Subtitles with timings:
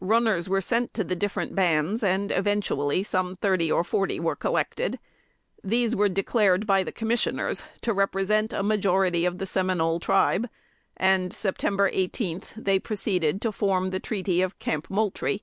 [0.00, 4.98] Runners were sent to the different bands, and eventually some thirty or forty were collected.
[5.62, 10.48] These were declared by the commissioners to represent a majority of the Seminole tribe,
[10.96, 11.90] and (Sept.
[11.92, 15.42] 18) they proceeded to form the treaty of "Camp Moultrie."